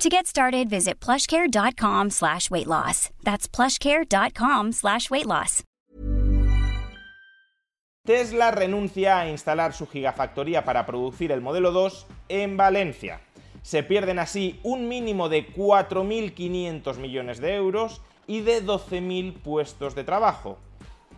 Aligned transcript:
To 0.00 0.08
get 0.08 0.26
started, 0.26 0.70
visit 0.70 0.98
plushcare.com 0.98 2.08
slash 2.08 2.50
weight 2.50 2.66
loss. 2.66 3.10
That's 3.22 3.46
plushcare.com 3.46 4.72
slash 4.72 5.10
weight 5.10 5.26
loss. 5.26 5.62
Tesla 8.06 8.50
renuncia 8.50 9.18
a 9.18 9.28
instalar 9.28 9.74
su 9.74 9.86
gigafactoría 9.86 10.64
para 10.64 10.86
producir 10.86 11.32
el 11.32 11.42
modelo 11.42 11.70
2 11.70 12.06
en 12.30 12.56
Valencia. 12.56 13.20
Se 13.60 13.82
pierden 13.82 14.18
así 14.18 14.58
un 14.62 14.88
mínimo 14.88 15.28
de 15.28 15.46
4.500 15.52 16.96
millones 16.96 17.38
de 17.38 17.56
euros 17.56 18.00
y 18.26 18.40
de 18.40 18.64
12.000 18.64 19.34
puestos 19.34 19.94
de 19.94 20.04
trabajo. 20.04 20.56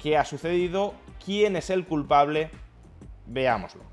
¿Qué 0.01 0.19
ha 0.19 0.25
sucedido? 0.25 0.95
¿Quién 1.25 1.55
es 1.55 1.71
el 1.71 1.87
culpable? 1.87 2.51
Veámoslo. 3.27 3.92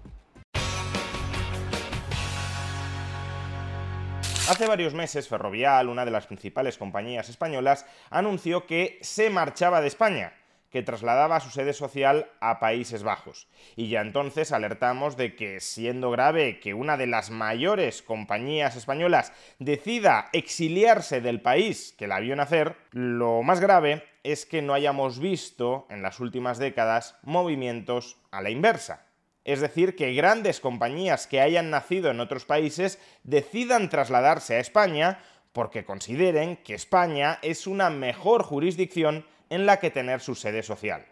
Hace 4.49 4.65
varios 4.65 4.95
meses 4.95 5.27
Ferrovial, 5.27 5.89
una 5.89 6.05
de 6.05 6.09
las 6.09 6.25
principales 6.25 6.79
compañías 6.79 7.29
españolas, 7.29 7.85
anunció 8.09 8.65
que 8.65 8.97
se 9.03 9.29
marchaba 9.29 9.79
de 9.79 9.87
España, 9.87 10.33
que 10.71 10.81
trasladaba 10.81 11.39
su 11.39 11.51
sede 11.51 11.71
social 11.71 12.31
a 12.39 12.59
Países 12.59 13.03
Bajos. 13.03 13.47
Y 13.75 13.89
ya 13.89 14.01
entonces 14.01 14.51
alertamos 14.51 15.17
de 15.17 15.35
que, 15.35 15.59
siendo 15.59 16.09
grave 16.09 16.59
que 16.59 16.73
una 16.73 16.97
de 16.97 17.05
las 17.05 17.29
mayores 17.29 18.01
compañías 18.01 18.75
españolas 18.75 19.33
decida 19.59 20.29
exiliarse 20.33 21.21
del 21.21 21.41
país 21.41 21.93
que 21.95 22.07
la 22.07 22.19
vio 22.19 22.35
nacer, 22.35 22.75
lo 22.89 23.43
más 23.43 23.59
grave 23.59 24.03
es 24.23 24.47
que 24.47 24.63
no 24.63 24.73
hayamos 24.73 25.19
visto 25.19 25.85
en 25.91 26.01
las 26.01 26.19
últimas 26.19 26.57
décadas 26.57 27.19
movimientos 27.21 28.17
a 28.31 28.41
la 28.41 28.49
inversa. 28.49 29.08
Es 29.45 29.61
decir, 29.61 29.95
que 29.95 30.13
grandes 30.13 30.59
compañías 30.59 31.27
que 31.27 31.41
hayan 31.41 31.69
nacido 31.69 32.11
en 32.11 32.19
otros 32.19 32.45
países 32.45 32.99
decidan 33.23 33.89
trasladarse 33.89 34.55
a 34.55 34.59
España 34.59 35.19
porque 35.53 35.85
consideren 35.85 36.57
que 36.57 36.75
España 36.75 37.39
es 37.41 37.67
una 37.67 37.89
mejor 37.89 38.43
jurisdicción 38.43 39.25
en 39.49 39.65
la 39.65 39.79
que 39.79 39.91
tener 39.91 40.21
su 40.21 40.35
sede 40.35 40.63
social. 40.63 41.05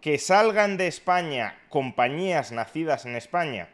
Que 0.00 0.18
salgan 0.18 0.76
de 0.76 0.86
España 0.86 1.58
compañías 1.68 2.52
nacidas 2.52 3.04
en 3.04 3.16
España 3.16 3.68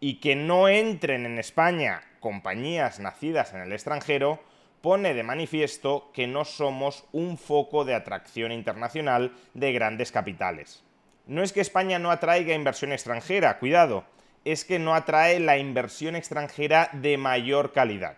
y 0.00 0.20
que 0.20 0.36
no 0.36 0.68
entren 0.68 1.26
en 1.26 1.38
España 1.38 2.02
compañías 2.20 2.98
nacidas 2.98 3.52
en 3.54 3.60
el 3.60 3.72
extranjero 3.72 4.40
pone 4.80 5.14
de 5.14 5.22
manifiesto 5.22 6.10
que 6.12 6.26
no 6.26 6.44
somos 6.44 7.04
un 7.12 7.36
foco 7.36 7.84
de 7.84 7.94
atracción 7.94 8.52
internacional 8.52 9.32
de 9.54 9.72
grandes 9.72 10.12
capitales. 10.12 10.84
No 11.28 11.42
es 11.42 11.52
que 11.52 11.60
España 11.60 11.98
no 11.98 12.10
atraiga 12.10 12.54
inversión 12.54 12.90
extranjera, 12.90 13.58
cuidado, 13.58 14.04
es 14.46 14.64
que 14.64 14.78
no 14.78 14.94
atrae 14.94 15.38
la 15.40 15.58
inversión 15.58 16.16
extranjera 16.16 16.88
de 16.94 17.18
mayor 17.18 17.74
calidad. 17.74 18.16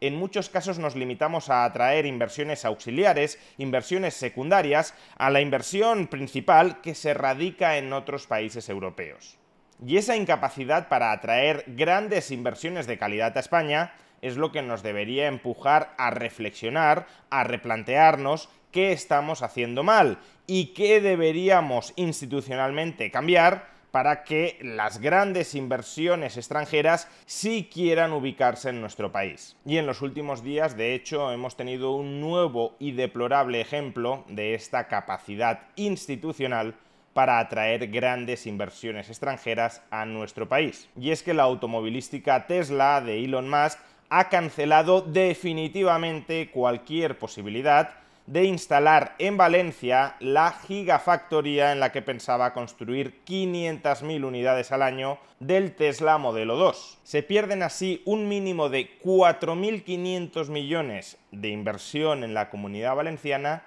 En 0.00 0.14
muchos 0.14 0.48
casos 0.48 0.78
nos 0.78 0.94
limitamos 0.94 1.50
a 1.50 1.64
atraer 1.64 2.06
inversiones 2.06 2.64
auxiliares, 2.64 3.40
inversiones 3.58 4.14
secundarias, 4.14 4.94
a 5.18 5.28
la 5.30 5.40
inversión 5.40 6.06
principal 6.06 6.80
que 6.82 6.94
se 6.94 7.14
radica 7.14 7.78
en 7.78 7.92
otros 7.92 8.28
países 8.28 8.68
europeos. 8.68 9.38
Y 9.84 9.96
esa 9.96 10.14
incapacidad 10.14 10.86
para 10.86 11.10
atraer 11.10 11.64
grandes 11.66 12.30
inversiones 12.30 12.86
de 12.86 12.96
calidad 12.96 13.36
a 13.36 13.40
España 13.40 13.94
es 14.22 14.36
lo 14.36 14.52
que 14.52 14.62
nos 14.62 14.84
debería 14.84 15.26
empujar 15.26 15.94
a 15.98 16.10
reflexionar, 16.10 17.08
a 17.28 17.42
replantearnos 17.42 18.48
qué 18.76 18.92
estamos 18.92 19.40
haciendo 19.40 19.82
mal 19.82 20.18
y 20.46 20.74
qué 20.74 21.00
deberíamos 21.00 21.94
institucionalmente 21.96 23.10
cambiar 23.10 23.68
para 23.90 24.22
que 24.22 24.58
las 24.60 24.98
grandes 25.00 25.54
inversiones 25.54 26.36
extranjeras 26.36 27.08
sí 27.24 27.70
quieran 27.72 28.12
ubicarse 28.12 28.68
en 28.68 28.82
nuestro 28.82 29.10
país. 29.12 29.56
Y 29.64 29.78
en 29.78 29.86
los 29.86 30.02
últimos 30.02 30.42
días, 30.42 30.76
de 30.76 30.92
hecho, 30.94 31.32
hemos 31.32 31.56
tenido 31.56 31.92
un 31.92 32.20
nuevo 32.20 32.76
y 32.78 32.92
deplorable 32.92 33.62
ejemplo 33.62 34.26
de 34.28 34.52
esta 34.52 34.88
capacidad 34.88 35.60
institucional 35.76 36.74
para 37.14 37.38
atraer 37.38 37.86
grandes 37.86 38.46
inversiones 38.46 39.08
extranjeras 39.08 39.80
a 39.90 40.04
nuestro 40.04 40.50
país. 40.50 40.86
Y 41.00 41.12
es 41.12 41.22
que 41.22 41.32
la 41.32 41.44
automovilística 41.44 42.46
Tesla 42.46 43.00
de 43.00 43.24
Elon 43.24 43.48
Musk 43.48 43.78
ha 44.10 44.28
cancelado 44.28 45.00
definitivamente 45.00 46.50
cualquier 46.50 47.18
posibilidad 47.18 48.04
de 48.26 48.44
instalar 48.44 49.14
en 49.18 49.36
Valencia 49.36 50.16
la 50.20 50.52
gigafactoría 50.52 51.72
en 51.72 51.80
la 51.80 51.92
que 51.92 52.02
pensaba 52.02 52.52
construir 52.52 53.20
500.000 53.24 54.24
unidades 54.24 54.72
al 54.72 54.82
año 54.82 55.18
del 55.38 55.74
Tesla 55.74 56.18
Modelo 56.18 56.56
2. 56.56 56.98
Se 57.04 57.22
pierden 57.22 57.62
así 57.62 58.02
un 58.04 58.28
mínimo 58.28 58.68
de 58.68 58.98
4.500 59.00 60.48
millones 60.48 61.18
de 61.30 61.48
inversión 61.48 62.24
en 62.24 62.34
la 62.34 62.50
comunidad 62.50 62.96
valenciana 62.96 63.62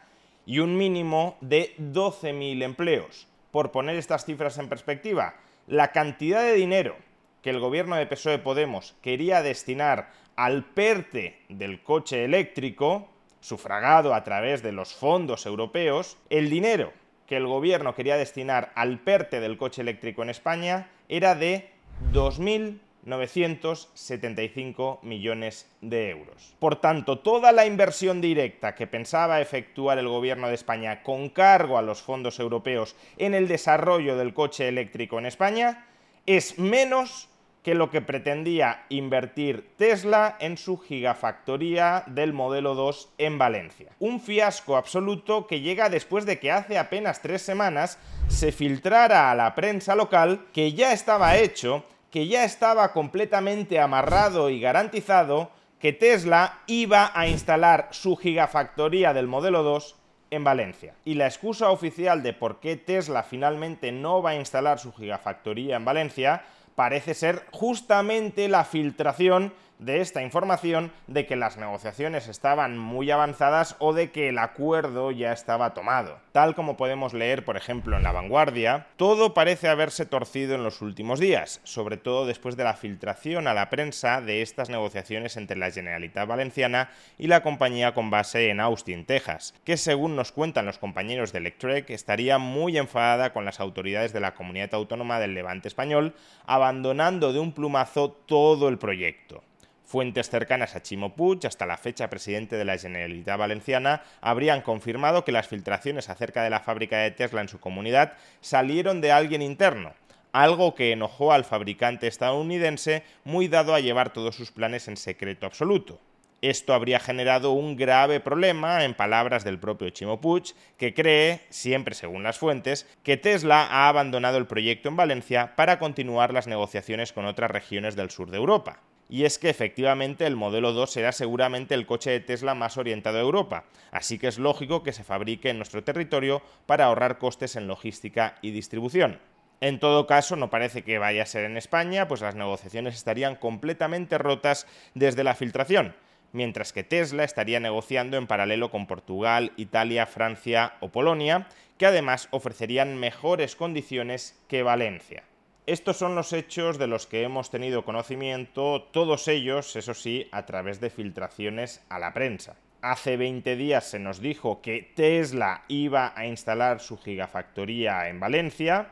y 0.45 0.59
un 0.59 0.77
mínimo 0.77 1.37
de 1.41 1.75
12.000 1.77 2.63
empleos. 2.63 3.27
Por 3.51 3.71
poner 3.71 3.95
estas 3.95 4.25
cifras 4.25 4.57
en 4.57 4.67
perspectiva, 4.67 5.35
la 5.67 5.91
cantidad 5.91 6.43
de 6.43 6.53
dinero 6.53 6.95
que 7.41 7.49
el 7.49 7.59
gobierno 7.59 7.95
de 7.95 8.07
PSOE 8.07 8.39
Podemos 8.39 8.95
quería 9.01 9.41
destinar 9.41 10.11
al 10.35 10.65
PERTE 10.65 11.39
del 11.49 11.83
coche 11.83 12.25
eléctrico, 12.25 13.09
sufragado 13.39 14.13
a 14.13 14.23
través 14.23 14.63
de 14.63 14.71
los 14.71 14.93
fondos 14.93 15.45
europeos, 15.45 16.17
el 16.29 16.49
dinero 16.49 16.91
que 17.29 17.37
el 17.37 17.45
gobierno 17.45 17.93
quería 17.93 18.17
destinar 18.17 18.71
al 18.73 18.99
PERTE 18.99 19.39
del 19.39 19.57
coche 19.57 19.83
eléctrico 19.83 20.23
en 20.23 20.31
España 20.31 20.89
era 21.07 21.35
de 21.35 21.69
2.975 22.11 25.03
millones 25.03 25.69
de 25.81 26.09
euros. 26.09 26.55
Por 26.57 26.77
tanto, 26.77 27.19
toda 27.19 27.51
la 27.51 27.67
inversión 27.67 28.19
directa 28.19 28.73
que 28.73 28.87
pensaba 28.87 29.41
efectuar 29.41 29.99
el 29.99 30.07
gobierno 30.07 30.47
de 30.47 30.55
España 30.55 31.03
con 31.03 31.29
cargo 31.29 31.77
a 31.77 31.83
los 31.83 32.01
fondos 32.01 32.39
europeos 32.39 32.95
en 33.19 33.35
el 33.35 33.47
desarrollo 33.47 34.17
del 34.17 34.33
coche 34.33 34.67
eléctrico 34.67 35.19
en 35.19 35.27
España 35.27 35.85
es 36.25 36.57
menos 36.57 37.28
que 37.69 37.75
lo 37.75 37.91
que 37.91 38.01
pretendía 38.01 38.85
invertir 38.89 39.75
Tesla 39.77 40.37
en 40.39 40.57
su 40.57 40.79
gigafactoría 40.79 42.03
del 42.07 42.33
modelo 42.33 42.73
2 42.73 43.09
en 43.19 43.37
Valencia. 43.37 43.91
Un 43.99 44.19
fiasco 44.21 44.75
absoluto 44.75 45.45
que 45.45 45.61
llega 45.61 45.87
después 45.87 46.25
de 46.25 46.39
que 46.39 46.51
hace 46.51 46.79
apenas 46.79 47.21
tres 47.21 47.43
semanas 47.43 47.99
se 48.27 48.51
filtrara 48.51 49.29
a 49.29 49.35
la 49.35 49.53
prensa 49.53 49.93
local 49.93 50.47
que 50.51 50.73
ya 50.73 50.93
estaba 50.93 51.37
hecho, 51.37 51.85
que 52.09 52.25
ya 52.25 52.43
estaba 52.43 52.91
completamente 52.91 53.79
amarrado 53.79 54.49
y 54.49 54.59
garantizado 54.59 55.51
que 55.77 55.93
Tesla 55.93 56.61
iba 56.65 57.11
a 57.13 57.27
instalar 57.27 57.89
su 57.91 58.15
gigafactoría 58.15 59.13
del 59.13 59.27
modelo 59.27 59.61
2 59.61 59.95
en 60.31 60.43
Valencia. 60.43 60.95
Y 61.05 61.13
la 61.13 61.27
excusa 61.27 61.69
oficial 61.69 62.23
de 62.23 62.33
por 62.33 62.59
qué 62.61 62.77
Tesla 62.77 63.21
finalmente 63.21 63.91
no 63.91 64.23
va 64.23 64.31
a 64.31 64.37
instalar 64.37 64.79
su 64.79 64.91
gigafactoría 64.91 65.75
en 65.75 65.85
Valencia 65.85 66.41
parece 66.79 67.13
ser 67.13 67.43
justamente 67.51 68.47
la 68.47 68.63
filtración 68.63 69.51
de 69.79 70.01
esta 70.01 70.21
información 70.21 70.91
de 71.07 71.25
que 71.25 71.35
las 71.35 71.57
negociaciones 71.57 72.27
estaban 72.27 72.77
muy 72.77 73.09
avanzadas 73.11 73.75
o 73.79 73.93
de 73.93 74.11
que 74.11 74.29
el 74.29 74.37
acuerdo 74.37 75.11
ya 75.11 75.31
estaba 75.31 75.73
tomado. 75.73 76.19
Tal 76.33 76.53
como 76.53 76.77
podemos 76.77 77.13
leer, 77.13 77.43
por 77.43 77.57
ejemplo, 77.57 77.97
en 77.97 78.03
La 78.03 78.11
Vanguardia, 78.11 78.87
todo 78.97 79.33
parece 79.33 79.69
haberse 79.69 80.05
torcido 80.05 80.55
en 80.55 80.63
los 80.63 80.81
últimos 80.81 81.19
días, 81.19 81.61
sobre 81.63 81.97
todo 81.97 82.25
después 82.25 82.57
de 82.57 82.65
la 82.65 82.75
filtración 82.75 83.47
a 83.47 83.53
la 83.53 83.69
prensa 83.69 84.21
de 84.21 84.41
estas 84.41 84.69
negociaciones 84.69 85.37
entre 85.37 85.57
la 85.57 85.71
Generalitat 85.71 86.27
Valenciana 86.27 86.89
y 87.17 87.27
la 87.27 87.41
compañía 87.41 87.93
con 87.93 88.09
base 88.09 88.49
en 88.49 88.59
Austin, 88.59 89.05
Texas, 89.05 89.55
que 89.63 89.77
según 89.77 90.15
nos 90.15 90.31
cuentan 90.31 90.65
los 90.65 90.77
compañeros 90.77 91.31
de 91.31 91.39
Electrek 91.39 91.89
estaría 91.89 92.37
muy 92.37 92.77
enfadada 92.77 93.31
con 93.31 93.45
las 93.45 93.59
autoridades 93.59 94.13
de 94.13 94.19
la 94.19 94.35
comunidad 94.35 94.73
autónoma 94.73 95.19
del 95.19 95.33
Levante 95.33 95.67
español, 95.67 96.13
abandonando 96.45 97.31
de 97.31 97.39
un 97.39 97.53
plumazo 97.53 98.11
todo 98.11 98.67
el 98.67 98.77
proyecto. 98.77 99.43
Fuentes 99.89 100.29
cercanas 100.29 100.75
a 100.75 100.83
Chimo 100.83 101.15
Puig, 101.15 101.47
hasta 101.47 101.65
la 101.65 101.75
fecha 101.75 102.11
presidente 102.11 102.57
de 102.57 102.63
la 102.63 102.77
Generalitat 102.77 103.39
Valenciana, 103.39 104.03
habrían 104.21 104.61
confirmado 104.61 105.25
que 105.25 105.31
las 105.31 105.47
filtraciones 105.47 106.09
acerca 106.09 106.43
de 106.43 106.51
la 106.51 106.59
fábrica 106.59 106.99
de 106.99 107.09
Tesla 107.09 107.41
en 107.41 107.47
su 107.47 107.59
comunidad 107.59 108.13
salieron 108.39 109.01
de 109.01 109.11
alguien 109.11 109.41
interno, 109.41 109.95
algo 110.31 110.75
que 110.75 110.91
enojó 110.91 111.33
al 111.33 111.43
fabricante 111.43 112.05
estadounidense 112.05 113.01
muy 113.23 113.47
dado 113.47 113.73
a 113.73 113.79
llevar 113.79 114.13
todos 114.13 114.35
sus 114.35 114.51
planes 114.51 114.87
en 114.87 114.95
secreto 114.95 115.47
absoluto. 115.47 115.99
Esto 116.43 116.75
habría 116.75 116.99
generado 116.99 117.53
un 117.53 117.75
grave 117.75 118.19
problema, 118.19 118.83
en 118.83 118.93
palabras 118.93 119.43
del 119.43 119.57
propio 119.57 119.89
Chimo 119.89 120.21
Puig, 120.21 120.53
que 120.77 120.93
cree, 120.93 121.41
siempre 121.49 121.95
según 121.95 122.21
las 122.21 122.37
fuentes, 122.37 122.85
que 123.01 123.17
Tesla 123.17 123.65
ha 123.65 123.87
abandonado 123.87 124.37
el 124.37 124.45
proyecto 124.45 124.87
en 124.87 124.97
Valencia 124.97 125.55
para 125.55 125.79
continuar 125.79 126.31
las 126.31 126.45
negociaciones 126.45 127.11
con 127.11 127.25
otras 127.25 127.49
regiones 127.49 127.95
del 127.95 128.11
sur 128.11 128.29
de 128.29 128.37
Europa. 128.37 128.83
Y 129.09 129.25
es 129.25 129.39
que 129.39 129.49
efectivamente 129.49 130.27
el 130.27 130.35
modelo 130.35 130.71
2 130.71 130.91
será 130.91 131.11
seguramente 131.11 131.73
el 131.73 131.87
coche 131.87 132.11
de 132.11 132.19
Tesla 132.19 132.53
más 132.53 132.77
orientado 132.77 133.17
a 133.17 133.21
Europa, 133.21 133.65
así 133.91 134.19
que 134.19 134.27
es 134.27 134.37
lógico 134.37 134.83
que 134.83 134.93
se 134.93 135.03
fabrique 135.03 135.49
en 135.49 135.57
nuestro 135.57 135.83
territorio 135.83 136.43
para 136.67 136.85
ahorrar 136.85 137.17
costes 137.17 137.55
en 137.55 137.67
logística 137.67 138.35
y 138.43 138.51
distribución. 138.51 139.19
En 139.61 139.79
todo 139.79 140.07
caso, 140.07 140.35
no 140.35 140.49
parece 140.49 140.83
que 140.83 140.99
vaya 140.99 141.23
a 141.23 141.25
ser 141.25 141.43
en 141.43 141.57
España, 141.57 142.07
pues 142.07 142.21
las 142.21 142.35
negociaciones 142.35 142.95
estarían 142.95 143.35
completamente 143.35 144.17
rotas 144.17 144.67
desde 144.93 145.23
la 145.23 145.35
filtración 145.35 145.95
mientras 146.31 146.73
que 146.73 146.83
Tesla 146.83 147.23
estaría 147.23 147.59
negociando 147.59 148.17
en 148.17 148.27
paralelo 148.27 148.69
con 148.71 148.87
Portugal, 148.87 149.51
Italia, 149.57 150.05
Francia 150.05 150.73
o 150.79 150.89
Polonia, 150.89 151.47
que 151.77 151.85
además 151.85 152.27
ofrecerían 152.31 152.97
mejores 152.97 153.55
condiciones 153.55 154.39
que 154.47 154.63
Valencia. 154.63 155.23
Estos 155.69 155.97
son 155.97 156.15
los 156.15 156.33
hechos 156.33 156.79
de 156.79 156.87
los 156.87 157.05
que 157.05 157.21
hemos 157.21 157.51
tenido 157.51 157.85
conocimiento, 157.85 158.87
todos 158.91 159.27
ellos, 159.27 159.75
eso 159.75 159.93
sí, 159.93 160.27
a 160.31 160.47
través 160.47 160.81
de 160.81 160.89
filtraciones 160.89 161.85
a 161.89 161.99
la 161.99 162.11
prensa. 162.11 162.55
Hace 162.81 163.17
20 163.17 163.55
días 163.55 163.83
se 163.83 163.99
nos 163.99 164.19
dijo 164.19 164.63
que 164.63 164.91
Tesla 164.95 165.65
iba 165.67 166.11
a 166.15 166.25
instalar 166.25 166.79
su 166.79 166.97
gigafactoría 166.97 168.09
en 168.09 168.19
Valencia 168.19 168.87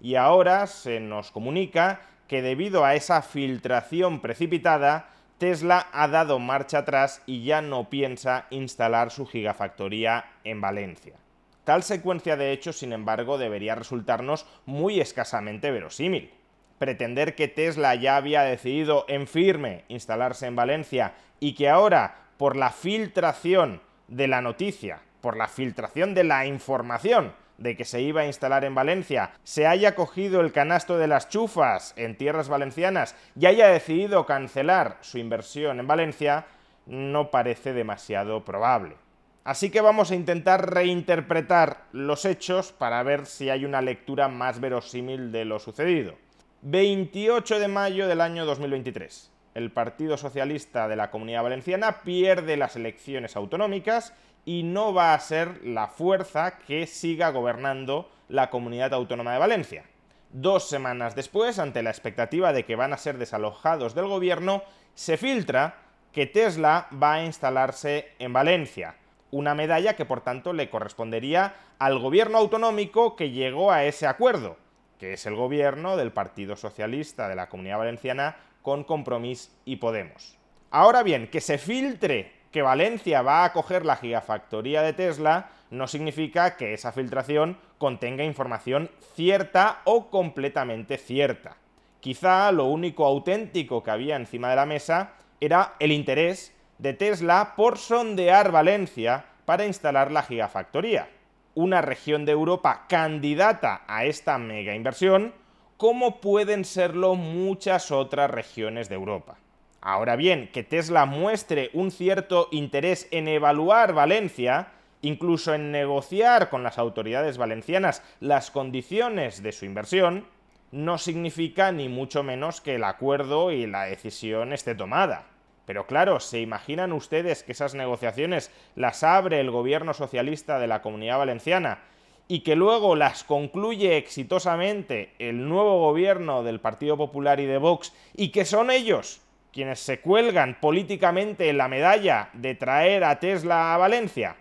y 0.00 0.14
ahora 0.14 0.66
se 0.66 0.98
nos 0.98 1.30
comunica 1.30 2.00
que 2.26 2.40
debido 2.40 2.86
a 2.86 2.94
esa 2.94 3.20
filtración 3.20 4.22
precipitada, 4.22 5.10
Tesla 5.36 5.88
ha 5.92 6.08
dado 6.08 6.38
marcha 6.38 6.78
atrás 6.78 7.20
y 7.26 7.44
ya 7.44 7.60
no 7.60 7.90
piensa 7.90 8.46
instalar 8.48 9.10
su 9.10 9.26
gigafactoría 9.26 10.24
en 10.42 10.62
Valencia. 10.62 11.16
Tal 11.64 11.82
secuencia 11.82 12.36
de 12.36 12.52
hechos, 12.52 12.78
sin 12.78 12.92
embargo, 12.92 13.38
debería 13.38 13.74
resultarnos 13.74 14.46
muy 14.66 15.00
escasamente 15.00 15.70
verosímil. 15.70 16.32
Pretender 16.78 17.34
que 17.34 17.48
Tesla 17.48 17.94
ya 17.94 18.16
había 18.16 18.42
decidido 18.42 19.06
en 19.08 19.26
firme 19.26 19.84
instalarse 19.88 20.46
en 20.46 20.56
Valencia 20.56 21.14
y 21.40 21.54
que 21.54 21.70
ahora, 21.70 22.28
por 22.36 22.56
la 22.56 22.70
filtración 22.70 23.80
de 24.08 24.28
la 24.28 24.42
noticia, 24.42 25.00
por 25.22 25.38
la 25.38 25.48
filtración 25.48 26.12
de 26.14 26.24
la 26.24 26.44
información, 26.46 27.32
de 27.56 27.76
que 27.76 27.84
se 27.84 28.02
iba 28.02 28.22
a 28.22 28.26
instalar 28.26 28.64
en 28.64 28.74
Valencia, 28.74 29.30
se 29.44 29.66
haya 29.66 29.94
cogido 29.94 30.40
el 30.40 30.52
canasto 30.52 30.98
de 30.98 31.06
las 31.06 31.28
chufas 31.28 31.94
en 31.96 32.16
tierras 32.16 32.48
valencianas 32.48 33.14
y 33.38 33.46
haya 33.46 33.68
decidido 33.68 34.26
cancelar 34.26 34.98
su 35.00 35.18
inversión 35.18 35.80
en 35.80 35.86
Valencia, 35.86 36.46
no 36.86 37.30
parece 37.30 37.72
demasiado 37.72 38.44
probable. 38.44 38.96
Así 39.44 39.68
que 39.68 39.82
vamos 39.82 40.10
a 40.10 40.14
intentar 40.14 40.72
reinterpretar 40.72 41.84
los 41.92 42.24
hechos 42.24 42.72
para 42.72 43.02
ver 43.02 43.26
si 43.26 43.50
hay 43.50 43.66
una 43.66 43.82
lectura 43.82 44.28
más 44.28 44.58
verosímil 44.58 45.32
de 45.32 45.44
lo 45.44 45.58
sucedido. 45.58 46.14
28 46.62 47.58
de 47.58 47.68
mayo 47.68 48.08
del 48.08 48.22
año 48.22 48.46
2023. 48.46 49.30
El 49.54 49.70
Partido 49.70 50.16
Socialista 50.16 50.88
de 50.88 50.96
la 50.96 51.10
Comunidad 51.10 51.42
Valenciana 51.42 52.00
pierde 52.00 52.56
las 52.56 52.74
elecciones 52.76 53.36
autonómicas 53.36 54.14
y 54.46 54.62
no 54.62 54.94
va 54.94 55.12
a 55.12 55.20
ser 55.20 55.62
la 55.62 55.88
fuerza 55.88 56.56
que 56.66 56.86
siga 56.86 57.28
gobernando 57.28 58.10
la 58.30 58.48
comunidad 58.48 58.94
autónoma 58.94 59.34
de 59.34 59.40
Valencia. 59.40 59.84
Dos 60.32 60.70
semanas 60.70 61.14
después, 61.14 61.58
ante 61.58 61.82
la 61.82 61.90
expectativa 61.90 62.54
de 62.54 62.64
que 62.64 62.76
van 62.76 62.94
a 62.94 62.98
ser 62.98 63.18
desalojados 63.18 63.94
del 63.94 64.06
gobierno, 64.06 64.62
se 64.94 65.18
filtra 65.18 65.82
que 66.12 66.24
Tesla 66.24 66.88
va 66.90 67.14
a 67.14 67.24
instalarse 67.24 68.08
en 68.18 68.32
Valencia, 68.32 68.96
una 69.34 69.56
medalla 69.56 69.96
que 69.96 70.04
por 70.04 70.20
tanto 70.20 70.52
le 70.52 70.70
correspondería 70.70 71.54
al 71.80 71.98
gobierno 71.98 72.38
autonómico 72.38 73.16
que 73.16 73.30
llegó 73.32 73.72
a 73.72 73.84
ese 73.84 74.06
acuerdo, 74.06 74.56
que 74.98 75.14
es 75.14 75.26
el 75.26 75.34
gobierno 75.34 75.96
del 75.96 76.12
Partido 76.12 76.54
Socialista 76.54 77.28
de 77.28 77.34
la 77.34 77.48
Comunidad 77.48 77.78
Valenciana 77.78 78.36
con 78.62 78.84
Compromís 78.84 79.52
y 79.64 79.76
Podemos. 79.76 80.38
Ahora 80.70 81.02
bien, 81.02 81.28
que 81.28 81.40
se 81.40 81.58
filtre 81.58 82.32
que 82.52 82.62
Valencia 82.62 83.22
va 83.22 83.42
a 83.42 83.46
acoger 83.46 83.84
la 83.84 83.96
gigafactoría 83.96 84.82
de 84.82 84.92
Tesla 84.92 85.50
no 85.70 85.88
significa 85.88 86.56
que 86.56 86.72
esa 86.72 86.92
filtración 86.92 87.58
contenga 87.78 88.22
información 88.22 88.88
cierta 89.16 89.80
o 89.82 90.10
completamente 90.10 90.96
cierta. 90.96 91.56
Quizá 91.98 92.52
lo 92.52 92.66
único 92.66 93.04
auténtico 93.04 93.82
que 93.82 93.90
había 93.90 94.14
encima 94.14 94.48
de 94.48 94.56
la 94.56 94.66
mesa 94.66 95.14
era 95.40 95.74
el 95.80 95.90
interés 95.90 96.53
de 96.78 96.92
Tesla 96.92 97.54
por 97.56 97.78
sondear 97.78 98.50
Valencia 98.52 99.26
para 99.44 99.66
instalar 99.66 100.10
la 100.10 100.22
gigafactoría, 100.22 101.08
una 101.54 101.80
región 101.80 102.24
de 102.24 102.32
Europa 102.32 102.86
candidata 102.88 103.82
a 103.86 104.04
esta 104.04 104.38
mega 104.38 104.74
inversión, 104.74 105.34
como 105.76 106.20
pueden 106.20 106.64
serlo 106.64 107.14
muchas 107.14 107.90
otras 107.90 108.30
regiones 108.30 108.88
de 108.88 108.94
Europa. 108.94 109.36
Ahora 109.80 110.16
bien, 110.16 110.48
que 110.52 110.62
Tesla 110.62 111.04
muestre 111.04 111.70
un 111.74 111.90
cierto 111.90 112.48
interés 112.52 113.06
en 113.10 113.28
evaluar 113.28 113.92
Valencia, 113.92 114.68
incluso 115.02 115.52
en 115.52 115.72
negociar 115.72 116.48
con 116.48 116.62
las 116.62 116.78
autoridades 116.78 117.36
valencianas 117.36 118.02
las 118.20 118.50
condiciones 118.50 119.42
de 119.42 119.52
su 119.52 119.66
inversión, 119.66 120.26
no 120.72 120.96
significa 120.96 121.70
ni 121.70 121.88
mucho 121.88 122.22
menos 122.22 122.60
que 122.60 122.76
el 122.76 122.84
acuerdo 122.84 123.52
y 123.52 123.66
la 123.66 123.84
decisión 123.84 124.52
esté 124.52 124.74
tomada. 124.74 125.26
Pero 125.66 125.86
claro, 125.86 126.20
¿se 126.20 126.40
imaginan 126.40 126.92
ustedes 126.92 127.42
que 127.42 127.52
esas 127.52 127.74
negociaciones 127.74 128.50
las 128.74 129.02
abre 129.02 129.40
el 129.40 129.50
gobierno 129.50 129.94
socialista 129.94 130.58
de 130.58 130.66
la 130.66 130.82
comunidad 130.82 131.18
valenciana 131.18 131.80
y 132.28 132.40
que 132.40 132.56
luego 132.56 132.96
las 132.96 133.24
concluye 133.24 133.96
exitosamente 133.96 135.14
el 135.18 135.48
nuevo 135.48 135.80
gobierno 135.80 136.42
del 136.42 136.60
Partido 136.60 136.96
Popular 136.96 137.40
y 137.40 137.46
de 137.46 137.58
Vox 137.58 137.92
y 138.14 138.28
que 138.28 138.44
son 138.44 138.70
ellos 138.70 139.20
quienes 139.52 139.78
se 139.78 140.00
cuelgan 140.00 140.58
políticamente 140.60 141.52
la 141.52 141.68
medalla 141.68 142.30
de 142.32 142.54
traer 142.56 143.04
a 143.04 143.20
Tesla 143.20 143.74
a 143.74 143.78
Valencia. 143.78 144.36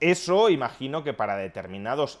Eso 0.00 0.50
imagino 0.50 1.04
que 1.04 1.14
para 1.14 1.36
determinados 1.36 2.20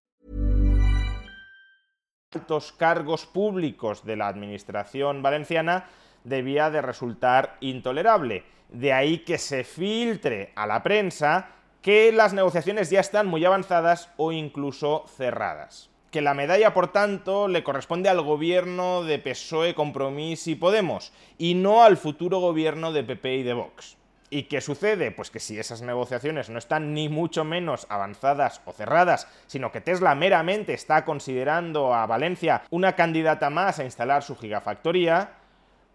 Altos 2.33 2.71
cargos 2.71 3.25
públicos 3.25 4.05
de 4.05 4.15
la 4.15 4.29
administración 4.29 5.21
valenciana 5.21 5.89
debía 6.23 6.69
de 6.69 6.81
resultar 6.81 7.57
intolerable. 7.59 8.45
De 8.69 8.93
ahí 8.93 9.17
que 9.17 9.37
se 9.37 9.65
filtre 9.65 10.53
a 10.55 10.65
la 10.65 10.81
prensa 10.81 11.49
que 11.81 12.13
las 12.13 12.31
negociaciones 12.31 12.89
ya 12.89 13.01
están 13.01 13.27
muy 13.27 13.43
avanzadas 13.43 14.11
o 14.15 14.31
incluso 14.31 15.03
cerradas. 15.17 15.89
Que 16.09 16.21
la 16.21 16.33
medalla, 16.33 16.73
por 16.73 16.93
tanto, 16.93 17.49
le 17.49 17.65
corresponde 17.65 18.07
al 18.07 18.21
gobierno 18.21 19.03
de 19.03 19.19
PSOE, 19.19 19.75
Compromís 19.75 20.47
y 20.47 20.55
Podemos, 20.55 21.11
y 21.37 21.55
no 21.55 21.83
al 21.83 21.97
futuro 21.97 22.39
gobierno 22.39 22.93
de 22.93 23.03
PP 23.03 23.35
y 23.35 23.43
de 23.43 23.53
Vox. 23.53 23.97
¿Y 24.33 24.43
qué 24.43 24.61
sucede? 24.61 25.11
Pues 25.11 25.29
que 25.29 25.41
si 25.41 25.59
esas 25.59 25.81
negociaciones 25.81 26.49
no 26.49 26.57
están 26.57 26.93
ni 26.93 27.09
mucho 27.09 27.43
menos 27.43 27.85
avanzadas 27.89 28.61
o 28.63 28.71
cerradas, 28.71 29.27
sino 29.45 29.73
que 29.73 29.81
Tesla 29.81 30.15
meramente 30.15 30.73
está 30.73 31.03
considerando 31.03 31.93
a 31.93 32.05
Valencia 32.05 32.63
una 32.69 32.95
candidata 32.95 33.49
más 33.49 33.79
a 33.79 33.83
instalar 33.83 34.23
su 34.23 34.37
gigafactoría, 34.37 35.31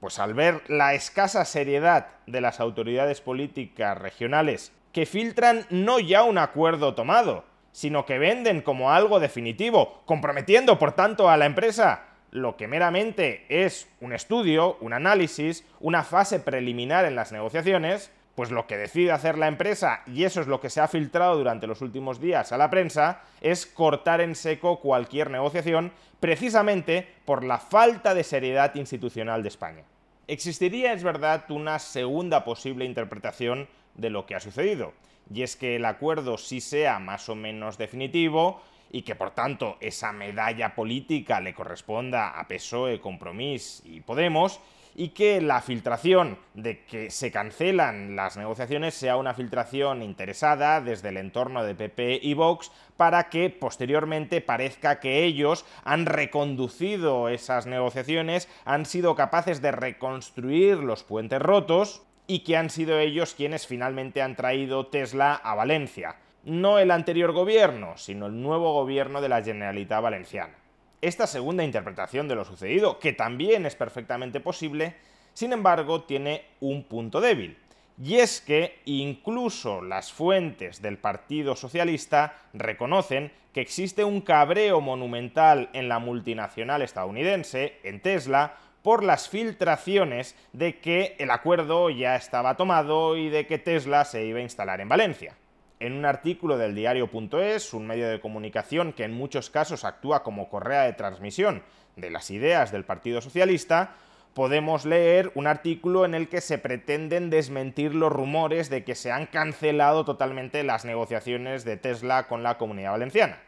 pues 0.00 0.18
al 0.18 0.34
ver 0.34 0.60
la 0.68 0.92
escasa 0.92 1.46
seriedad 1.46 2.08
de 2.26 2.42
las 2.42 2.60
autoridades 2.60 3.22
políticas 3.22 3.96
regionales 3.96 4.70
que 4.92 5.06
filtran 5.06 5.64
no 5.70 5.98
ya 5.98 6.22
un 6.22 6.36
acuerdo 6.36 6.94
tomado, 6.94 7.44
sino 7.72 8.04
que 8.04 8.18
venden 8.18 8.60
como 8.60 8.92
algo 8.92 9.18
definitivo, 9.18 10.02
comprometiendo 10.04 10.78
por 10.78 10.92
tanto 10.92 11.30
a 11.30 11.38
la 11.38 11.46
empresa 11.46 12.04
lo 12.32 12.58
que 12.58 12.68
meramente 12.68 13.46
es 13.48 13.88
un 14.00 14.12
estudio, 14.12 14.76
un 14.82 14.92
análisis, 14.92 15.64
una 15.80 16.02
fase 16.02 16.38
preliminar 16.38 17.06
en 17.06 17.16
las 17.16 17.32
negociaciones, 17.32 18.12
pues 18.36 18.50
lo 18.50 18.66
que 18.66 18.76
decide 18.76 19.10
hacer 19.10 19.38
la 19.38 19.48
empresa, 19.48 20.02
y 20.06 20.24
eso 20.24 20.42
es 20.42 20.46
lo 20.46 20.60
que 20.60 20.70
se 20.70 20.80
ha 20.80 20.88
filtrado 20.88 21.36
durante 21.36 21.66
los 21.66 21.80
últimos 21.80 22.20
días 22.20 22.52
a 22.52 22.58
la 22.58 22.70
prensa, 22.70 23.22
es 23.40 23.66
cortar 23.66 24.20
en 24.20 24.34
seco 24.34 24.78
cualquier 24.78 25.30
negociación, 25.30 25.90
precisamente 26.20 27.08
por 27.24 27.42
la 27.42 27.58
falta 27.58 28.14
de 28.14 28.22
seriedad 28.22 28.74
institucional 28.74 29.42
de 29.42 29.48
España. 29.48 29.84
Existiría, 30.28 30.92
es 30.92 31.02
verdad, 31.02 31.50
una 31.50 31.78
segunda 31.78 32.44
posible 32.44 32.84
interpretación 32.84 33.68
de 33.94 34.10
lo 34.10 34.26
que 34.26 34.34
ha 34.34 34.40
sucedido. 34.40 34.92
Y 35.32 35.42
es 35.42 35.56
que 35.56 35.76
el 35.76 35.86
acuerdo 35.86 36.36
sí 36.36 36.60
sea 36.60 36.98
más 36.98 37.28
o 37.30 37.34
menos 37.34 37.78
definitivo 37.78 38.60
y 38.90 39.02
que 39.02 39.14
por 39.14 39.30
tanto 39.30 39.78
esa 39.80 40.12
medalla 40.12 40.74
política 40.74 41.40
le 41.40 41.54
corresponda 41.54 42.38
a 42.38 42.46
PSOE, 42.46 43.00
Compromís 43.00 43.82
y 43.84 44.00
Podemos 44.00 44.60
y 44.98 45.10
que 45.10 45.42
la 45.42 45.60
filtración 45.60 46.38
de 46.54 46.84
que 46.84 47.10
se 47.10 47.30
cancelan 47.30 48.16
las 48.16 48.38
negociaciones 48.38 48.94
sea 48.94 49.18
una 49.18 49.34
filtración 49.34 50.02
interesada 50.02 50.80
desde 50.80 51.10
el 51.10 51.18
entorno 51.18 51.64
de 51.64 51.74
PP 51.74 52.20
y 52.22 52.32
Vox 52.32 52.72
para 52.96 53.28
que 53.28 53.50
posteriormente 53.50 54.40
parezca 54.40 54.98
que 54.98 55.24
ellos 55.24 55.66
han 55.84 56.06
reconducido 56.06 57.28
esas 57.28 57.66
negociaciones, 57.66 58.48
han 58.64 58.86
sido 58.86 59.14
capaces 59.14 59.60
de 59.60 59.70
reconstruir 59.70 60.78
los 60.78 61.04
puentes 61.04 61.42
rotos 61.42 62.02
y 62.26 62.40
que 62.40 62.56
han 62.56 62.70
sido 62.70 62.98
ellos 62.98 63.34
quienes 63.34 63.66
finalmente 63.66 64.22
han 64.22 64.34
traído 64.34 64.86
Tesla 64.86 65.34
a 65.34 65.54
Valencia. 65.54 66.16
No 66.44 66.78
el 66.78 66.90
anterior 66.90 67.32
gobierno, 67.32 67.98
sino 67.98 68.26
el 68.26 68.40
nuevo 68.40 68.72
gobierno 68.72 69.20
de 69.20 69.28
la 69.28 69.42
Generalitat 69.42 70.02
Valenciana. 70.02 70.54
Esta 71.02 71.26
segunda 71.26 71.62
interpretación 71.62 72.26
de 72.28 72.34
lo 72.34 72.44
sucedido, 72.44 72.98
que 72.98 73.12
también 73.12 73.66
es 73.66 73.74
perfectamente 73.74 74.40
posible, 74.40 74.94
sin 75.34 75.52
embargo 75.52 76.04
tiene 76.04 76.44
un 76.60 76.84
punto 76.84 77.20
débil. 77.20 77.58
Y 78.02 78.16
es 78.16 78.40
que 78.40 78.80
incluso 78.84 79.82
las 79.82 80.12
fuentes 80.12 80.82
del 80.82 80.98
Partido 80.98 81.56
Socialista 81.56 82.34
reconocen 82.52 83.32
que 83.54 83.62
existe 83.62 84.04
un 84.04 84.20
cabreo 84.20 84.80
monumental 84.80 85.70
en 85.72 85.88
la 85.88 85.98
multinacional 85.98 86.82
estadounidense, 86.82 87.78
en 87.84 88.00
Tesla, 88.00 88.56
por 88.82 89.02
las 89.02 89.28
filtraciones 89.28 90.36
de 90.52 90.78
que 90.78 91.16
el 91.18 91.30
acuerdo 91.30 91.90
ya 91.90 92.16
estaba 92.16 92.56
tomado 92.56 93.16
y 93.16 93.30
de 93.30 93.46
que 93.46 93.58
Tesla 93.58 94.04
se 94.04 94.26
iba 94.26 94.38
a 94.38 94.42
instalar 94.42 94.80
en 94.80 94.88
Valencia. 94.88 95.34
En 95.78 95.92
un 95.92 96.06
artículo 96.06 96.56
del 96.56 96.74
diario.es, 96.74 97.74
un 97.74 97.86
medio 97.86 98.08
de 98.08 98.20
comunicación 98.20 98.94
que 98.94 99.04
en 99.04 99.12
muchos 99.12 99.50
casos 99.50 99.84
actúa 99.84 100.22
como 100.22 100.48
correa 100.48 100.84
de 100.84 100.94
transmisión 100.94 101.62
de 101.96 102.10
las 102.10 102.30
ideas 102.30 102.72
del 102.72 102.84
Partido 102.84 103.20
Socialista, 103.20 103.94
podemos 104.32 104.86
leer 104.86 105.32
un 105.34 105.46
artículo 105.46 106.06
en 106.06 106.14
el 106.14 106.28
que 106.28 106.40
se 106.40 106.56
pretenden 106.56 107.28
desmentir 107.28 107.94
los 107.94 108.10
rumores 108.10 108.70
de 108.70 108.84
que 108.84 108.94
se 108.94 109.12
han 109.12 109.26
cancelado 109.26 110.06
totalmente 110.06 110.62
las 110.62 110.86
negociaciones 110.86 111.64
de 111.64 111.76
Tesla 111.76 112.26
con 112.26 112.42
la 112.42 112.56
comunidad 112.56 112.92
valenciana. 112.92 113.38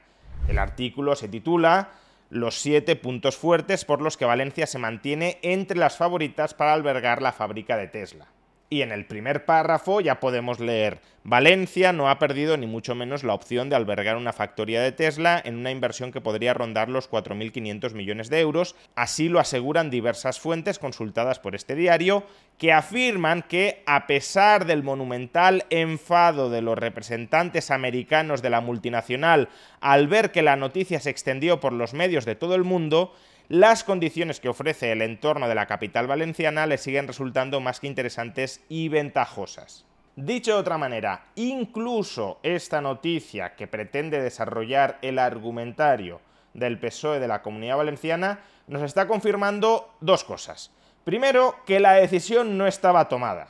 El 0.48 0.58
artículo 0.58 1.16
se 1.16 1.28
titula 1.28 1.90
los 2.28 2.60
siete 2.60 2.94
puntos 2.94 3.38
fuertes 3.38 3.86
por 3.86 4.02
los 4.02 4.18
que 4.18 4.26
Valencia 4.26 4.66
se 4.66 4.78
mantiene 4.78 5.38
entre 5.40 5.78
las 5.78 5.96
favoritas 5.96 6.52
para 6.52 6.74
albergar 6.74 7.22
la 7.22 7.32
fábrica 7.32 7.78
de 7.78 7.88
Tesla. 7.88 8.28
Y 8.70 8.82
en 8.82 8.92
el 8.92 9.06
primer 9.06 9.46
párrafo 9.46 10.02
ya 10.02 10.20
podemos 10.20 10.60
leer, 10.60 11.00
Valencia 11.24 11.94
no 11.94 12.10
ha 12.10 12.18
perdido 12.18 12.58
ni 12.58 12.66
mucho 12.66 12.94
menos 12.94 13.24
la 13.24 13.32
opción 13.32 13.70
de 13.70 13.76
albergar 13.76 14.16
una 14.16 14.34
factoría 14.34 14.82
de 14.82 14.92
Tesla 14.92 15.40
en 15.42 15.56
una 15.56 15.70
inversión 15.70 16.12
que 16.12 16.20
podría 16.20 16.52
rondar 16.52 16.90
los 16.90 17.10
4.500 17.10 17.94
millones 17.94 18.28
de 18.28 18.40
euros, 18.40 18.76
así 18.94 19.30
lo 19.30 19.40
aseguran 19.40 19.88
diversas 19.88 20.38
fuentes 20.38 20.78
consultadas 20.78 21.38
por 21.38 21.54
este 21.54 21.74
diario, 21.74 22.24
que 22.58 22.72
afirman 22.72 23.42
que 23.42 23.82
a 23.86 24.06
pesar 24.06 24.66
del 24.66 24.82
monumental 24.82 25.64
enfado 25.70 26.50
de 26.50 26.60
los 26.60 26.76
representantes 26.76 27.70
americanos 27.70 28.42
de 28.42 28.50
la 28.50 28.60
multinacional 28.60 29.48
al 29.80 30.08
ver 30.08 30.30
que 30.30 30.42
la 30.42 30.56
noticia 30.56 31.00
se 31.00 31.10
extendió 31.10 31.58
por 31.58 31.72
los 31.72 31.94
medios 31.94 32.26
de 32.26 32.34
todo 32.34 32.54
el 32.54 32.64
mundo, 32.64 33.14
las 33.48 33.82
condiciones 33.82 34.40
que 34.40 34.50
ofrece 34.50 34.92
el 34.92 35.00
entorno 35.00 35.48
de 35.48 35.54
la 35.54 35.66
capital 35.66 36.06
valenciana 36.06 36.66
le 36.66 36.76
siguen 36.76 37.06
resultando 37.06 37.60
más 37.60 37.80
que 37.80 37.86
interesantes 37.86 38.62
y 38.68 38.90
ventajosas. 38.90 39.86
Dicho 40.16 40.52
de 40.52 40.60
otra 40.60 40.76
manera, 40.76 41.28
incluso 41.34 42.40
esta 42.42 42.82
noticia 42.82 43.56
que 43.56 43.66
pretende 43.66 44.20
desarrollar 44.20 44.98
el 45.00 45.18
argumentario 45.18 46.20
del 46.52 46.78
PSOE 46.78 47.20
de 47.20 47.28
la 47.28 47.40
Comunidad 47.40 47.78
Valenciana 47.78 48.40
nos 48.66 48.82
está 48.82 49.08
confirmando 49.08 49.94
dos 50.00 50.24
cosas. 50.24 50.70
Primero, 51.04 51.56
que 51.64 51.80
la 51.80 51.94
decisión 51.94 52.58
no 52.58 52.66
estaba 52.66 53.08
tomada, 53.08 53.48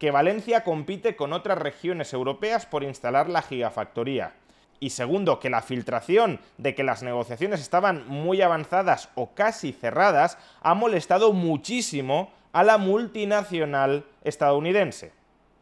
que 0.00 0.10
Valencia 0.10 0.64
compite 0.64 1.14
con 1.14 1.32
otras 1.32 1.58
regiones 1.58 2.12
europeas 2.12 2.66
por 2.66 2.82
instalar 2.82 3.28
la 3.28 3.42
gigafactoría 3.42 4.32
y 4.80 4.90
segundo, 4.90 5.40
que 5.40 5.50
la 5.50 5.62
filtración 5.62 6.40
de 6.58 6.74
que 6.74 6.84
las 6.84 7.02
negociaciones 7.02 7.60
estaban 7.60 8.06
muy 8.08 8.42
avanzadas 8.42 9.08
o 9.14 9.34
casi 9.34 9.72
cerradas 9.72 10.38
ha 10.60 10.74
molestado 10.74 11.32
muchísimo 11.32 12.30
a 12.52 12.62
la 12.62 12.78
multinacional 12.78 14.04
estadounidense. 14.24 15.12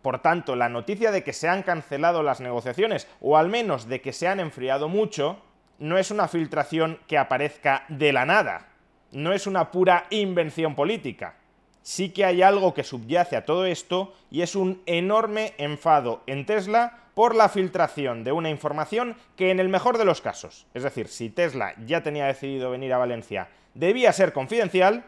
Por 0.02 0.21
tanto, 0.21 0.54
la 0.54 0.68
noticia 0.68 1.11
de 1.11 1.25
que 1.25 1.33
se 1.33 1.49
han 1.49 1.62
cancelado 1.62 2.23
las 2.23 2.40
negociaciones, 2.40 3.09
o 3.21 3.37
al 3.37 3.49
menos 3.49 3.88
de 3.88 4.00
que 4.00 4.12
se 4.12 4.28
han 4.28 4.38
enfriado 4.38 4.88
mucho, 4.88 5.38
no 5.78 5.99
es 5.99 6.11
una 6.11 6.28
filtración 6.28 6.99
que 7.06 7.18
aparezca 7.18 7.85
de 7.88 8.12
la 8.12 8.25
nada, 8.26 8.68
no 9.12 9.33
es 9.33 9.47
una 9.47 9.71
pura 9.71 10.06
invención 10.11 10.75
política. 10.75 11.37
Sí 11.83 12.11
que 12.11 12.25
hay 12.25 12.42
algo 12.42 12.75
que 12.75 12.85
subyace 12.85 13.37
a 13.37 13.44
todo 13.44 13.66
esto 13.66 14.14
y 14.30 14.42
es 14.42 14.54
un 14.54 14.83
enorme 14.87 15.54
enfado 15.59 16.23
en 16.26 16.47
Tesla 16.47 17.03
por 17.14 17.35
la 17.35 17.49
filtración 17.49 18.25
de 18.25 18.33
una 18.33 18.50
información 18.50 19.16
que 19.37 19.50
en 19.50 19.61
el 19.61 19.68
mejor 19.68 19.99
de 19.99 20.04
los 20.04 20.21
casos, 20.21 20.66
es 20.75 20.83
decir, 20.83 21.09
si 21.09 21.30
Tesla 21.30 21.75
ya 21.87 22.02
tenía 22.02 22.26
decidido 22.26 22.71
venir 22.71 22.92
a 22.92 22.99
Valencia, 22.99 23.49
debía 23.75 24.12
ser 24.12 24.33
confidencial, 24.33 25.04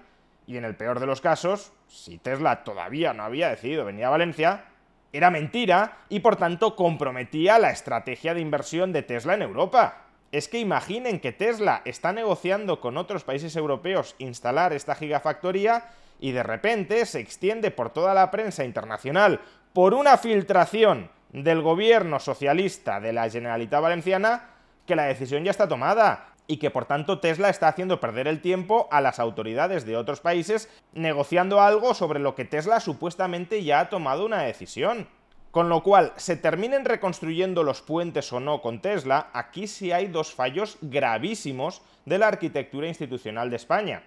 y 0.47 0.57
en 0.57 0.65
el 0.65 0.77
peor 0.77 1.01
de 1.01 1.07
los 1.07 1.21
casos, 1.21 1.73
si 1.89 2.19
Tesla 2.19 2.63
todavía 2.63 3.13
no 3.13 3.25
había 3.25 3.49
decidido 3.49 3.85
venir 3.85 4.05
a 4.05 4.11
Valencia, 4.11 4.65
era 5.13 5.31
mentira 5.31 5.99
y 6.09 6.21
por 6.21 6.37
tanto 6.37 6.77
comprometía 6.77 7.59
la 7.59 7.71
estrategia 7.71 8.35
de 8.35 8.41
inversión 8.41 8.93
de 8.93 9.03
Tesla 9.03 9.35
en 9.35 9.43
Europa. 9.43 10.05
Es 10.31 10.49
que 10.49 10.59
imaginen 10.59 11.21
que 11.21 11.33
Tesla 11.33 11.83
está 11.85 12.13
negociando 12.13 12.81
con 12.81 12.97
otros 12.97 13.25
países 13.25 13.57
europeos 13.57 14.15
instalar 14.19 14.73
esta 14.73 14.95
gigafactoría 14.95 15.89
y 16.21 16.33
de 16.33 16.43
repente 16.43 17.05
se 17.07 17.21
extiende 17.21 17.71
por 17.71 17.91
toda 17.91 18.15
la 18.15 18.31
prensa 18.31 18.65
internacional 18.65 19.41
por 19.73 19.95
una 19.95 20.17
filtración 20.17 21.11
del 21.43 21.61
gobierno 21.61 22.19
socialista 22.19 22.99
de 22.99 23.13
la 23.13 23.29
Generalitat 23.29 23.83
Valenciana 23.83 24.49
que 24.87 24.97
la 24.97 25.05
decisión 25.05 25.45
ya 25.45 25.51
está 25.51 25.69
tomada 25.69 26.29
y 26.47 26.57
que 26.57 26.71
por 26.71 26.87
tanto 26.87 27.19
Tesla 27.19 27.51
está 27.51 27.69
haciendo 27.69 28.01
perder 28.01 28.27
el 28.27 28.41
tiempo 28.41 28.89
a 28.91 29.03
las 29.03 29.19
autoridades 29.19 29.85
de 29.85 29.99
otros 29.99 30.21
países 30.21 30.71
negociando 30.95 31.61
algo 31.61 31.93
sobre 31.93 32.21
lo 32.21 32.35
que 32.35 32.47
Tesla 32.47 32.81
supuestamente 32.81 33.63
ya 33.63 33.81
ha 33.81 33.91
tomado 33.91 34.25
una 34.25 34.43
decisión. 34.43 35.09
Con 35.51 35.69
lo 35.69 35.83
cual, 35.83 36.13
se 36.17 36.37
terminen 36.37 36.87
reconstruyendo 36.87 37.63
los 37.63 37.83
puentes 37.83 38.33
o 38.33 38.41
no 38.41 38.63
con 38.63 38.81
Tesla, 38.81 39.29
aquí 39.35 39.67
sí 39.67 39.93
hay 39.93 40.07
dos 40.07 40.33
fallos 40.33 40.79
gravísimos 40.81 41.83
de 42.07 42.17
la 42.17 42.29
arquitectura 42.29 42.89
institucional 42.89 43.51
de 43.51 43.57
España. 43.57 44.03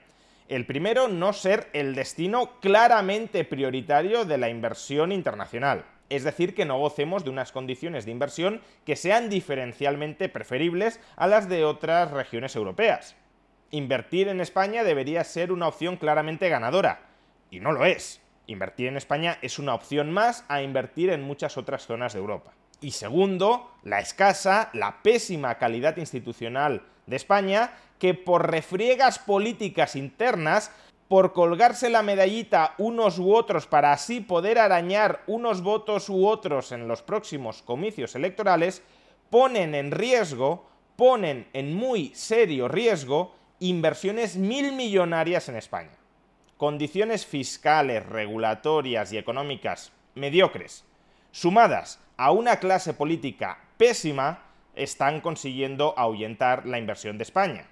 El 0.48 0.66
primero, 0.66 1.08
no 1.08 1.34
ser 1.34 1.70
el 1.74 1.94
destino 1.94 2.60
claramente 2.60 3.44
prioritario 3.44 4.26
de 4.26 4.38
la 4.40 4.50
inversión 4.50 5.12
internacional 5.12 5.86
es 6.10 6.24
decir, 6.24 6.56
que 6.56 6.66
no 6.66 6.80
gocemos 6.80 7.24
de 7.24 7.30
unas 7.30 7.52
condiciones 7.52 8.06
de 8.06 8.12
inversión 8.12 8.62
que 8.86 8.96
sean 8.96 9.30
diferencialmente 9.30 10.30
preferibles 10.30 11.00
a 11.16 11.28
las 11.28 11.48
de 11.48 11.66
otras 11.66 12.12
regiones 12.12 12.56
europeas. 12.56 13.16
Invertir 13.72 14.28
en 14.28 14.42
España 14.42 14.84
debería 14.84 15.24
ser 15.24 15.52
una 15.52 15.68
opción 15.68 15.98
claramente 15.98 16.50
ganadora, 16.50 17.02
y 17.52 17.60
no 17.60 17.72
lo 17.72 17.86
es. 17.86 18.22
Invertir 18.48 18.88
en 18.88 18.98
España 18.98 19.38
es 19.44 19.60
una 19.60 19.76
opción 19.76 20.12
más 20.12 20.44
a 20.48 20.64
invertir 20.64 21.12
en 21.12 21.22
muchas 21.22 21.58
otras 21.58 21.86
zonas 21.86 22.14
de 22.14 22.20
Europa. 22.20 22.54
Y 22.82 22.92
segundo, 22.92 23.72
la 23.84 24.00
escasa, 24.00 24.70
la 24.74 25.04
pésima 25.04 25.56
calidad 25.60 25.98
institucional 25.98 26.84
de 27.06 27.16
España, 27.16 27.74
que 28.00 28.14
por 28.14 28.50
refriegas 28.50 29.20
políticas 29.20 29.96
internas, 29.96 30.72
por 31.10 31.34
colgarse 31.34 31.90
la 31.90 32.04
medallita 32.04 32.76
unos 32.78 33.18
u 33.18 33.34
otros 33.34 33.66
para 33.66 33.92
así 33.92 34.22
poder 34.22 34.60
arañar 34.60 35.24
unos 35.26 35.64
votos 35.64 36.08
u 36.08 36.28
otros 36.28 36.72
en 36.72 36.88
los 36.88 37.02
próximos 37.02 37.64
comicios 37.64 38.14
electorales, 38.16 38.84
ponen 39.32 39.74
en 39.74 39.90
riesgo, 39.92 40.70
ponen 40.96 41.48
en 41.54 41.74
muy 41.74 42.14
serio 42.14 42.68
riesgo 42.68 43.34
inversiones 43.58 44.38
mil 44.38 44.74
millonarias 44.74 45.50
en 45.50 45.56
España. 45.56 45.98
Condiciones 46.58 47.26
fiscales, 47.26 48.06
regulatorias 48.06 49.12
y 49.12 49.18
económicas 49.18 49.92
mediocres, 50.14 50.86
sumadas 51.32 52.00
a 52.18 52.32
una 52.32 52.58
clase 52.58 52.94
política 52.94 53.58
pésima, 53.78 54.44
están 54.76 55.22
consiguiendo 55.22 55.96
ahuyentar 55.98 56.68
la 56.68 56.78
inversión 56.78 57.18
de 57.18 57.24
España. 57.24 57.68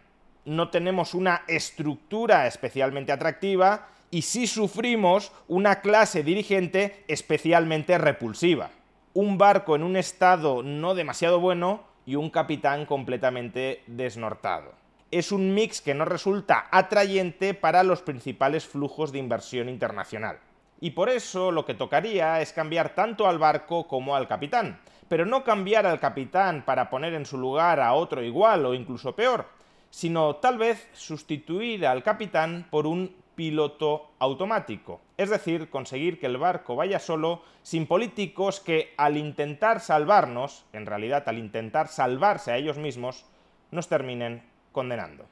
No 0.47 0.69
tenemos 0.69 1.13
una 1.13 1.43
estructura 1.49 2.47
especialmente 2.47 3.11
atractiva 3.11 3.89
y 4.09 4.21
sí 4.21 4.47
sufrimos 4.47 5.33
una 5.49 5.81
clase 5.81 6.23
dirigente 6.23 7.03
especialmente 7.09 7.97
repulsiva. 7.97 8.69
Un 9.13 9.37
barco 9.37 9.75
en 9.75 9.83
un 9.83 9.97
estado 9.97 10.63
no 10.63 10.95
demasiado 10.95 11.41
bueno 11.41 11.83
y 12.05 12.15
un 12.15 12.29
capitán 12.29 12.85
completamente 12.85 13.83
desnortado. 13.87 14.71
Es 15.11 15.33
un 15.33 15.53
mix 15.53 15.81
que 15.81 15.93
no 15.93 16.05
resulta 16.05 16.69
atrayente 16.71 17.53
para 17.53 17.83
los 17.83 18.01
principales 18.01 18.65
flujos 18.65 19.11
de 19.11 19.19
inversión 19.19 19.67
internacional. 19.67 20.39
Y 20.79 20.91
por 20.91 21.09
eso 21.09 21.51
lo 21.51 21.65
que 21.65 21.73
tocaría 21.73 22.39
es 22.39 22.53
cambiar 22.53 22.95
tanto 22.95 23.27
al 23.27 23.37
barco 23.37 23.85
como 23.85 24.15
al 24.15 24.29
capitán. 24.29 24.79
Pero 25.09 25.25
no 25.25 25.43
cambiar 25.43 25.85
al 25.85 25.99
capitán 25.99 26.63
para 26.65 26.89
poner 26.89 27.13
en 27.15 27.25
su 27.25 27.37
lugar 27.37 27.81
a 27.81 27.91
otro 27.91 28.23
igual 28.23 28.65
o 28.65 28.73
incluso 28.73 29.13
peor, 29.13 29.57
sino 29.97 30.35
tal 30.35 30.59
vez 30.59 30.87
sustituir 30.93 31.87
al 31.87 32.03
capitán 32.03 32.67
por 32.69 32.85
un 32.85 33.15
piloto 33.33 34.11
automático. 34.19 35.01
Es 35.17 35.31
decir, 35.31 35.71
conseguir 35.71 36.19
que 36.19 36.27
el 36.27 36.37
barco 36.37 36.75
vaya 36.75 36.99
solo 36.99 37.41
sin 37.63 37.87
políticos 37.87 38.59
que 38.59 38.93
al 38.95 39.17
intentar 39.17 39.79
salvarnos, 39.79 40.65
en 40.71 40.85
realidad 40.85 41.23
al 41.25 41.39
intentar 41.39 41.87
salvarse 41.87 42.51
a 42.51 42.57
ellos 42.57 42.77
mismos, 42.77 43.25
nos 43.71 43.87
terminen 43.87 44.43
condenando. 44.71 45.25